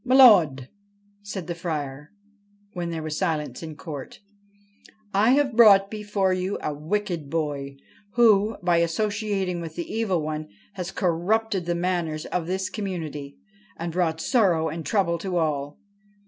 [0.03, 0.67] 'M'lud I'
[1.31, 2.11] said the Friar
[2.73, 4.19] when there was silence in court;'
[5.13, 7.77] I have brought before you a wicked boy
[8.13, 13.37] who, by associating with the Evil One, has corrupted the manners of this community,
[13.77, 15.77] and brought sorrow and trouble to all.